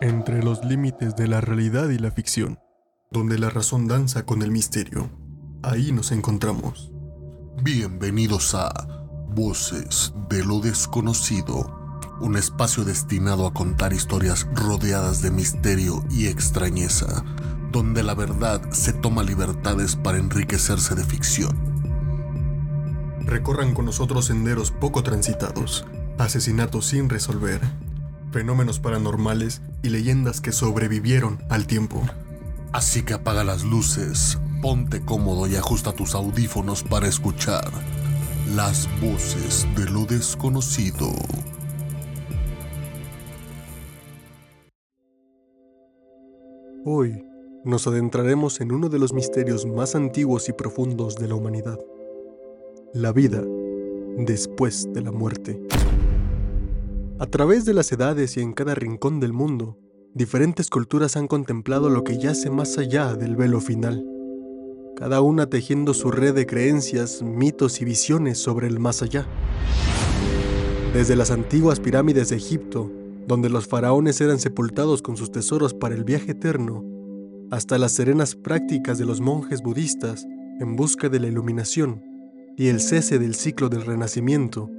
[0.00, 2.58] entre los límites de la realidad y la ficción,
[3.10, 5.10] donde la razón danza con el misterio.
[5.62, 6.90] Ahí nos encontramos.
[7.62, 8.72] Bienvenidos a
[9.34, 17.22] Voces de lo Desconocido, un espacio destinado a contar historias rodeadas de misterio y extrañeza,
[17.70, 21.58] donde la verdad se toma libertades para enriquecerse de ficción.
[23.26, 25.84] Recorran con nosotros senderos poco transitados,
[26.16, 27.60] asesinatos sin resolver,
[28.30, 32.02] fenómenos paranormales y leyendas que sobrevivieron al tiempo.
[32.72, 37.70] Así que apaga las luces, ponte cómodo y ajusta tus audífonos para escuchar
[38.54, 41.10] las voces de lo desconocido.
[46.84, 47.24] Hoy
[47.64, 51.78] nos adentraremos en uno de los misterios más antiguos y profundos de la humanidad,
[52.94, 53.42] la vida
[54.16, 55.60] después de la muerte.
[57.20, 59.76] A través de las edades y en cada rincón del mundo,
[60.14, 64.06] diferentes culturas han contemplado lo que yace más allá del velo final,
[64.96, 69.26] cada una tejiendo su red de creencias, mitos y visiones sobre el más allá.
[70.94, 72.90] Desde las antiguas pirámides de Egipto,
[73.28, 76.82] donde los faraones eran sepultados con sus tesoros para el viaje eterno,
[77.50, 80.26] hasta las serenas prácticas de los monjes budistas
[80.58, 82.02] en busca de la iluminación
[82.56, 84.70] y el cese del ciclo del renacimiento,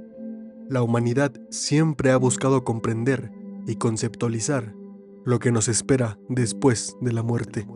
[0.72, 3.30] la humanidad siempre ha buscado comprender
[3.66, 4.74] y conceptualizar
[5.22, 7.68] lo que nos espera después de la muerte.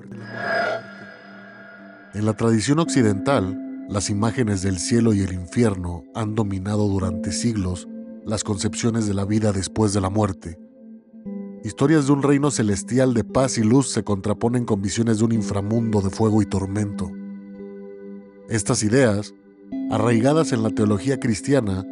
[2.14, 7.86] En la tradición occidental, las imágenes del cielo y el infierno han dominado durante siglos
[8.24, 10.58] las concepciones de la vida después de la muerte.
[11.64, 15.32] Historias de un reino celestial de paz y luz se contraponen con visiones de un
[15.32, 17.10] inframundo de fuego y tormento.
[18.48, 19.34] Estas ideas,
[19.90, 21.84] arraigadas en la teología cristiana,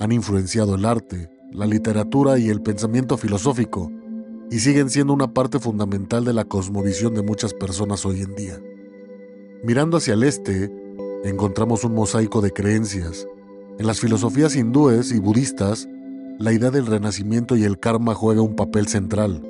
[0.00, 3.92] han influenciado el arte, la literatura y el pensamiento filosófico,
[4.50, 8.58] y siguen siendo una parte fundamental de la cosmovisión de muchas personas hoy en día.
[9.62, 10.72] Mirando hacia el este,
[11.22, 13.28] encontramos un mosaico de creencias.
[13.78, 15.86] En las filosofías hindúes y budistas,
[16.38, 19.42] la idea del renacimiento y el karma juega un papel central,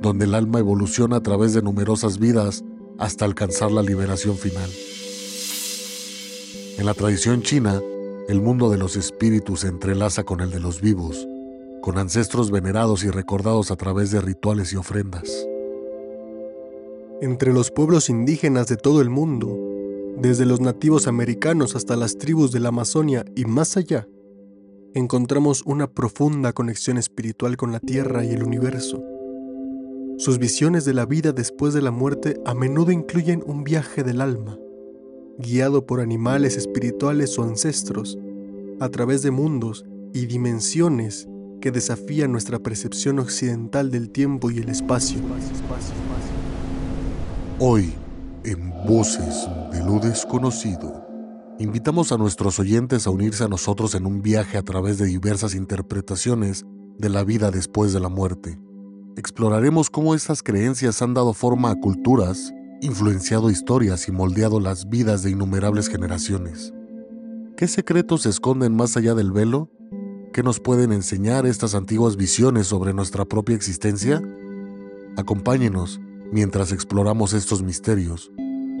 [0.00, 2.64] donde el alma evoluciona a través de numerosas vidas
[2.98, 4.70] hasta alcanzar la liberación final.
[6.78, 7.80] En la tradición china,
[8.28, 11.26] el mundo de los espíritus se entrelaza con el de los vivos,
[11.80, 15.48] con ancestros venerados y recordados a través de rituales y ofrendas.
[17.22, 19.58] Entre los pueblos indígenas de todo el mundo,
[20.18, 24.06] desde los nativos americanos hasta las tribus de la Amazonia y más allá,
[24.92, 29.02] encontramos una profunda conexión espiritual con la Tierra y el universo.
[30.18, 34.20] Sus visiones de la vida después de la muerte a menudo incluyen un viaje del
[34.20, 34.58] alma,
[35.38, 38.18] guiado por animales espirituales o ancestros,
[38.80, 41.28] a través de mundos y dimensiones
[41.60, 45.20] que desafían nuestra percepción occidental del tiempo y el espacio.
[47.58, 47.92] Hoy,
[48.44, 51.06] en Voces de lo Desconocido,
[51.58, 55.54] invitamos a nuestros oyentes a unirse a nosotros en un viaje a través de diversas
[55.54, 56.64] interpretaciones
[56.98, 58.58] de la vida después de la muerte.
[59.16, 65.22] Exploraremos cómo estas creencias han dado forma a culturas, influenciado historias y moldeado las vidas
[65.22, 66.72] de innumerables generaciones.
[67.56, 69.70] ¿Qué secretos se esconden más allá del velo?
[70.32, 74.22] ¿Qué nos pueden enseñar estas antiguas visiones sobre nuestra propia existencia?
[75.16, 76.00] Acompáñenos
[76.30, 78.30] mientras exploramos estos misterios,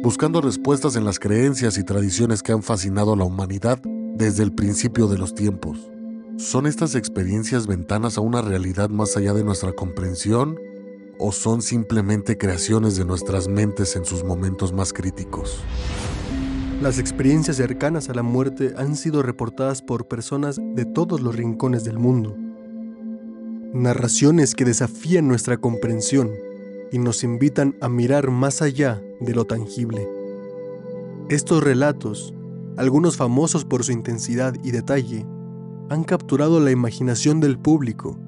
[0.02, 3.80] buscando respuestas en las creencias y tradiciones que han fascinado a la humanidad
[4.14, 5.90] desde el principio de los tiempos.
[6.36, 10.56] ¿Son estas experiencias ventanas a una realidad más allá de nuestra comprensión
[11.18, 15.60] o son simplemente creaciones de nuestras mentes en sus momentos más críticos?
[16.80, 21.82] Las experiencias cercanas a la muerte han sido reportadas por personas de todos los rincones
[21.82, 22.36] del mundo.
[23.72, 26.30] Narraciones que desafían nuestra comprensión
[26.92, 30.08] y nos invitan a mirar más allá de lo tangible.
[31.28, 32.32] Estos relatos,
[32.76, 35.26] algunos famosos por su intensidad y detalle,
[35.90, 38.18] han capturado la imaginación del público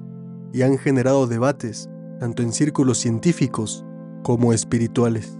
[0.51, 1.89] y han generado debates
[2.21, 3.83] tanto en círculos científicos
[4.21, 5.39] como espirituales.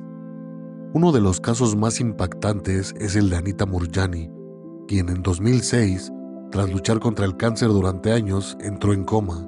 [0.95, 4.31] Uno de los casos más impactantes es el de Anita Murjani,
[4.87, 6.11] quien en 2006,
[6.51, 9.47] tras luchar contra el cáncer durante años, entró en coma.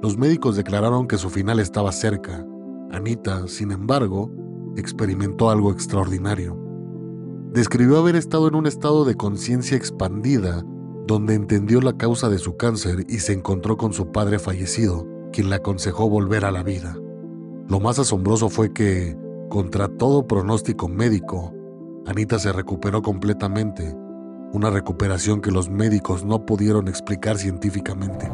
[0.00, 2.46] Los médicos declararon que su final estaba cerca.
[2.92, 4.30] Anita, sin embargo,
[4.76, 6.56] experimentó algo extraordinario.
[7.52, 10.62] Describió haber estado en un estado de conciencia expandida,
[11.08, 15.04] donde entendió la causa de su cáncer y se encontró con su padre fallecido,
[15.34, 16.96] quien le aconsejó volver a la vida.
[17.68, 19.18] Lo más asombroso fue que,
[19.50, 21.52] contra todo pronóstico médico,
[22.06, 23.96] Anita se recuperó completamente,
[24.52, 28.30] una recuperación que los médicos no pudieron explicar científicamente.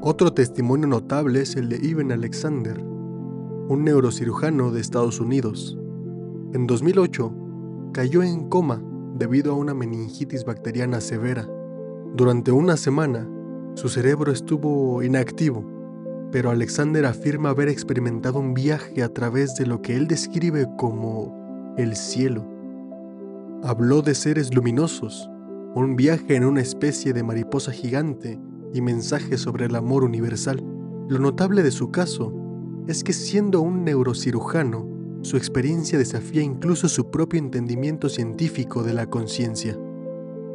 [0.00, 5.76] Otro testimonio notable es el de Ivan Alexander, un neurocirujano de Estados Unidos.
[6.52, 7.34] En 2008,
[7.92, 8.80] cayó en coma
[9.16, 11.48] debido a una meningitis bacteriana severa.
[12.14, 13.28] Durante una semana,
[13.74, 15.64] su cerebro estuvo inactivo,
[16.30, 21.74] pero Alexander afirma haber experimentado un viaje a través de lo que él describe como
[21.78, 22.46] el cielo.
[23.62, 25.28] Habló de seres luminosos,
[25.74, 28.38] un viaje en una especie de mariposa gigante
[28.74, 30.62] y mensajes sobre el amor universal.
[31.08, 32.32] Lo notable de su caso
[32.88, 34.88] es que siendo un neurocirujano,
[35.22, 39.78] su experiencia desafía incluso su propio entendimiento científico de la conciencia.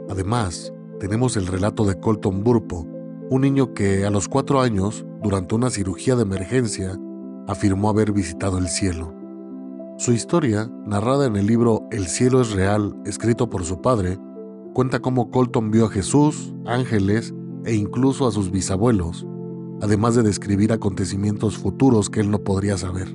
[0.10, 2.97] Además, tenemos el relato de Colton Burpo,
[3.30, 6.98] un niño que a los cuatro años, durante una cirugía de emergencia,
[7.48, 9.14] afirmó haber visitado el cielo.
[9.98, 14.18] Su historia, narrada en el libro El cielo es real, escrito por su padre,
[14.74, 17.34] cuenta cómo Colton vio a Jesús, ángeles
[17.66, 19.26] e incluso a sus bisabuelos,
[19.82, 23.14] además de describir acontecimientos futuros que él no podría saber.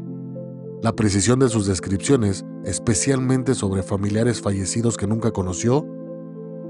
[0.83, 5.87] La precisión de sus descripciones, especialmente sobre familiares fallecidos que nunca conoció,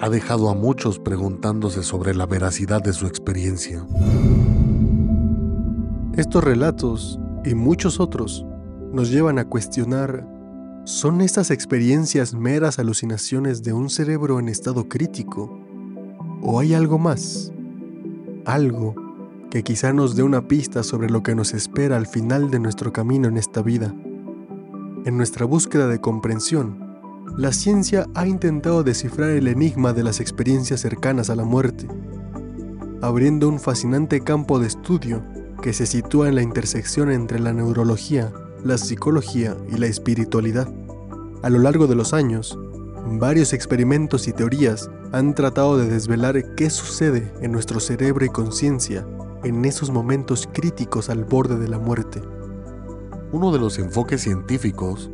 [0.03, 3.87] ha dejado a muchos preguntándose sobre la veracidad de su experiencia.
[6.17, 8.45] Estos relatos y muchos otros
[8.93, 10.29] nos llevan a cuestionar,
[10.85, 15.59] ¿son estas experiencias meras alucinaciones de un cerebro en estado crítico?
[16.43, 17.53] ¿O hay algo más?
[18.45, 18.95] algo
[19.51, 22.93] que quizá nos dé una pista sobre lo que nos espera al final de nuestro
[22.93, 23.95] camino en esta vida.
[25.05, 26.82] En nuestra búsqueda de comprensión,
[27.37, 31.89] la ciencia ha intentado descifrar el enigma de las experiencias cercanas a la muerte,
[33.01, 35.25] abriendo un fascinante campo de estudio
[35.63, 38.33] que se sitúa en la intersección entre la neurología,
[38.65, 40.69] la psicología y la espiritualidad.
[41.43, 42.59] A lo largo de los años,
[43.07, 49.07] varios experimentos y teorías han tratado de desvelar qué sucede en nuestro cerebro y conciencia
[49.43, 52.21] en esos momentos críticos al borde de la muerte.
[53.33, 55.11] Uno de los enfoques científicos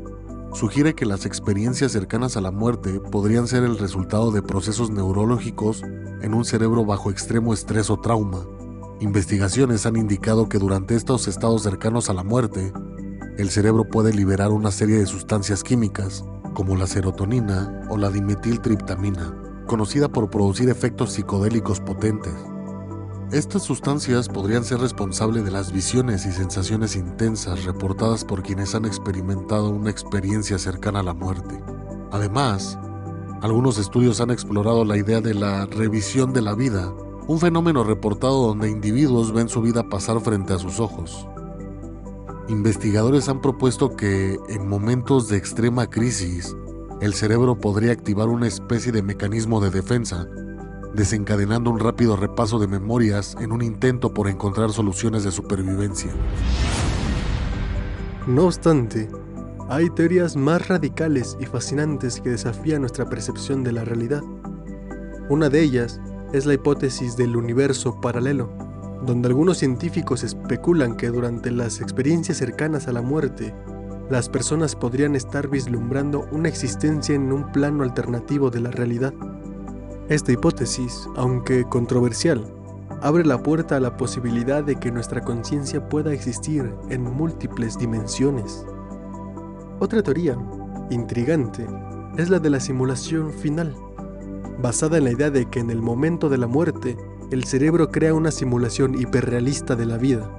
[0.53, 5.83] sugiere que las experiencias cercanas a la muerte podrían ser el resultado de procesos neurológicos
[6.23, 8.47] en un cerebro bajo extremo estrés o trauma.
[9.01, 12.73] Investigaciones han indicado que durante estos estados cercanos a la muerte,
[13.37, 16.25] el cerebro puede liberar una serie de sustancias químicas,
[16.55, 19.37] como la serotonina o la dimetiltriptamina,
[19.69, 22.35] conocida por producir efectos psicodélicos potentes.
[23.33, 28.87] Estas sustancias podrían ser responsables de las visiones y sensaciones intensas reportadas por quienes han
[28.87, 31.63] experimentado una experiencia cercana a la muerte.
[32.11, 32.79] Además,
[33.43, 36.91] algunos estudios han explorado la idea de la revisión de la vida,
[37.27, 41.29] un fenómeno reportado donde individuos ven su vida pasar frente a sus ojos.
[42.49, 46.57] Investigadores han propuesto que en momentos de extrema crisis,
[47.03, 50.27] el cerebro podría activar una especie de mecanismo de defensa,
[50.95, 56.11] desencadenando un rápido repaso de memorias en un intento por encontrar soluciones de supervivencia.
[58.27, 59.09] No obstante,
[59.71, 64.23] hay teorías más radicales y fascinantes que desafían nuestra percepción de la realidad.
[65.29, 66.01] Una de ellas
[66.33, 68.51] es la hipótesis del universo paralelo,
[69.05, 73.55] donde algunos científicos especulan que durante las experiencias cercanas a la muerte,
[74.11, 79.13] las personas podrían estar vislumbrando una existencia en un plano alternativo de la realidad.
[80.09, 82.43] Esta hipótesis, aunque controversial,
[83.03, 88.65] abre la puerta a la posibilidad de que nuestra conciencia pueda existir en múltiples dimensiones.
[89.81, 90.35] Otra teoría,
[90.89, 91.67] intrigante,
[92.17, 93.77] es la de la simulación final,
[94.63, 96.97] basada en la idea de que en el momento de la muerte,
[97.31, 100.31] el cerebro crea una simulación hiperrealista de la vida.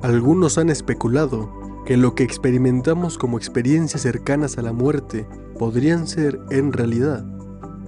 [0.00, 1.52] Algunos han especulado
[1.84, 7.26] que lo que experimentamos como experiencias cercanas a la muerte podrían ser, en realidad,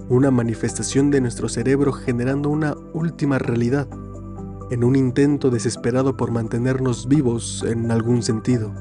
[0.09, 3.87] una manifestación de nuestro cerebro generando una última realidad,
[4.71, 8.73] en un intento desesperado por mantenernos vivos en algún sentido.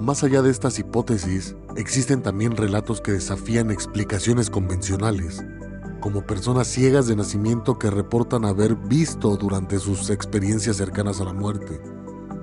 [0.00, 5.44] Más allá de estas hipótesis, existen también relatos que desafían explicaciones convencionales,
[6.00, 11.32] como personas ciegas de nacimiento que reportan haber visto durante sus experiencias cercanas a la
[11.32, 11.80] muerte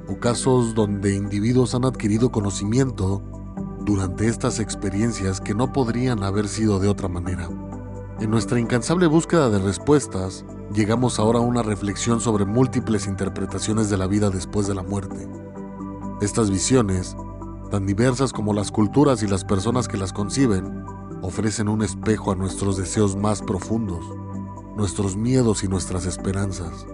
[0.08, 3.24] o casos donde individuos han adquirido conocimiento
[3.82, 7.50] durante estas experiencias que no podrían haber sido de otra manera.
[8.22, 13.98] En nuestra incansable búsqueda de respuestas, llegamos ahora a una reflexión sobre múltiples interpretaciones de
[13.98, 15.28] la vida después de la muerte.
[16.22, 17.18] Estas visiones,
[17.72, 20.86] tan diversas como las culturas y las personas que las conciben,
[21.22, 24.06] ofrecen un espejo a nuestros deseos más profundos,
[24.78, 26.86] nuestros miedos y nuestras esperanzas.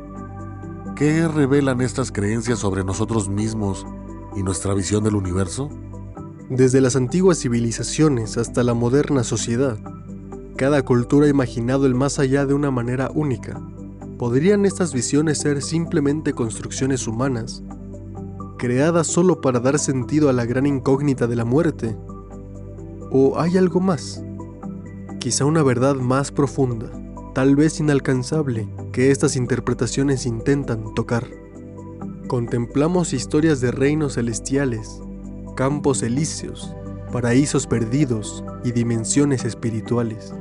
[0.95, 3.85] ¿Qué revelan estas creencias sobre nosotros mismos
[4.35, 5.69] y nuestra visión del universo?
[6.49, 9.77] Desde las antiguas civilizaciones hasta la moderna sociedad,
[10.61, 13.59] cada cultura ha imaginado el más allá de una manera única,
[14.19, 17.63] ¿Podrían estas visiones ser simplemente construcciones humanas,
[18.59, 21.97] creadas solo para dar sentido a la gran incógnita de la muerte?
[23.09, 24.23] ¿O hay algo más?
[25.19, 26.91] Quizá una verdad más profunda,
[27.33, 31.25] tal vez inalcanzable, que estas interpretaciones intentan tocar.
[32.27, 35.01] Contemplamos historias de reinos celestiales,
[35.55, 36.75] campos elíseos,
[37.11, 40.35] paraísos perdidos y dimensiones espirituales.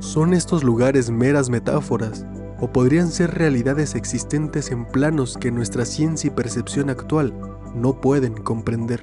[0.00, 2.24] ¿Son estos lugares meras metáforas
[2.60, 7.34] o podrían ser realidades existentes en planos que nuestra ciencia y percepción actual
[7.74, 9.02] no pueden comprender?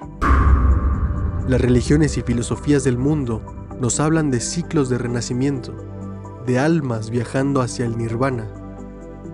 [1.49, 3.41] Las religiones y filosofías del mundo
[3.79, 5.75] nos hablan de ciclos de renacimiento,
[6.47, 8.47] de almas viajando hacia el nirvana,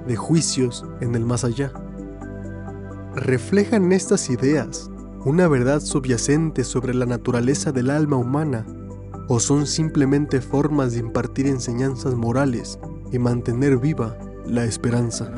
[0.08, 1.72] de juicios en el más allá.
[3.16, 4.90] ¿Reflejan estas ideas
[5.26, 8.66] una verdad subyacente sobre la naturaleza del alma humana
[9.28, 12.80] o son simplemente formas de impartir enseñanzas morales
[13.12, 15.32] y mantener viva la esperanza.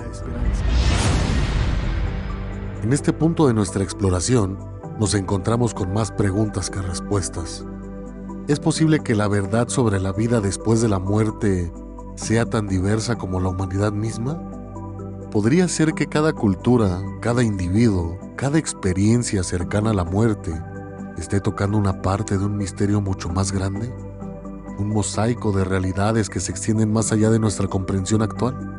[2.81, 4.57] En este punto de nuestra exploración,
[4.99, 7.65] nos encontramos con más preguntas que respuestas.
[8.47, 11.71] ¿Es posible que la verdad sobre la vida después de la muerte
[12.15, 14.41] sea tan diversa como la humanidad misma?
[15.31, 20.53] ¿Podría ser que cada cultura, cada individuo, cada experiencia cercana a la muerte
[21.17, 23.93] esté tocando una parte de un misterio mucho más grande?
[24.79, 28.73] ¿Un mosaico de realidades que se extienden más allá de nuestra comprensión actual?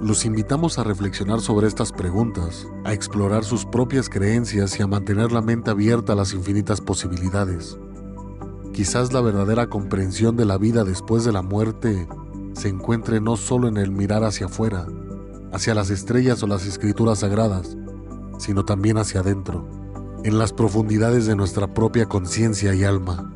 [0.00, 5.32] Los invitamos a reflexionar sobre estas preguntas, a explorar sus propias creencias y a mantener
[5.32, 7.78] la mente abierta a las infinitas posibilidades.
[8.72, 12.06] Quizás la verdadera comprensión de la vida después de la muerte
[12.52, 14.86] se encuentre no solo en el mirar hacia afuera,
[15.52, 17.76] hacia las estrellas o las escrituras sagradas,
[18.38, 19.66] sino también hacia adentro,
[20.24, 23.32] en las profundidades de nuestra propia conciencia y alma.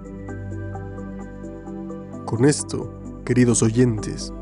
[2.26, 4.32] Con esto, queridos oyentes,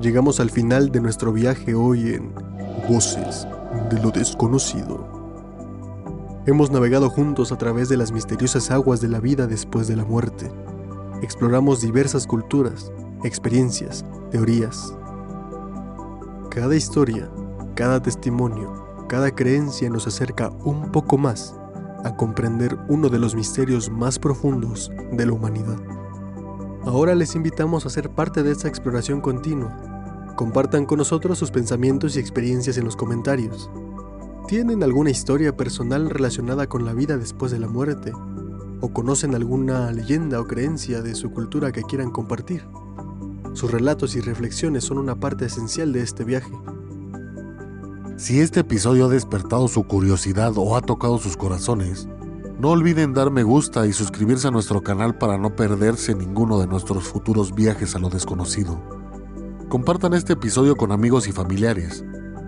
[0.00, 2.32] llegamos al final de nuestro viaje hoy en
[2.88, 3.46] Voces
[3.90, 5.06] de lo desconocido.
[6.46, 10.04] Hemos navegado juntos a través de las misteriosas aguas de la vida después de la
[10.04, 10.50] muerte.
[11.20, 12.92] Exploramos diversas culturas,
[13.24, 14.94] experiencias, teorías,
[16.50, 17.28] cada historia,
[17.74, 21.57] cada testimonio, cada creencia nos acerca un poco más
[22.04, 25.78] a comprender uno de los misterios más profundos de la humanidad.
[26.84, 30.34] Ahora les invitamos a ser parte de esta exploración continua.
[30.36, 33.70] Compartan con nosotros sus pensamientos y experiencias en los comentarios.
[34.46, 38.12] ¿Tienen alguna historia personal relacionada con la vida después de la muerte?
[38.80, 42.64] ¿O conocen alguna leyenda o creencia de su cultura que quieran compartir?
[43.52, 46.52] Sus relatos y reflexiones son una parte esencial de este viaje.
[48.18, 52.08] Si este episodio ha despertado su curiosidad o ha tocado sus corazones,
[52.58, 56.66] no olviden dar me gusta y suscribirse a nuestro canal para no perderse ninguno de
[56.66, 58.82] nuestros futuros viajes a lo desconocido.
[59.68, 62.04] Compartan este episodio con amigos y familiares.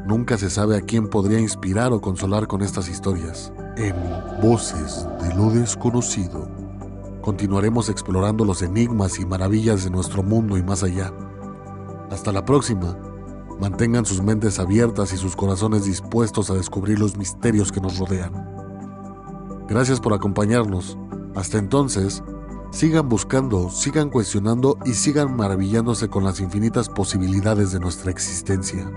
[0.09, 3.53] Nunca se sabe a quién podría inspirar o consolar con estas historias.
[3.77, 3.95] En
[4.43, 6.50] Voces de lo desconocido
[7.23, 11.12] continuaremos explorando los enigmas y maravillas de nuestro mundo y más allá.
[12.11, 12.97] Hasta la próxima.
[13.61, 18.33] Mantengan sus mentes abiertas y sus corazones dispuestos a descubrir los misterios que nos rodean.
[19.69, 20.97] Gracias por acompañarnos.
[21.35, 22.25] Hasta entonces,
[22.71, 28.90] sigan buscando, sigan cuestionando y sigan maravillándose con las infinitas posibilidades de nuestra existencia.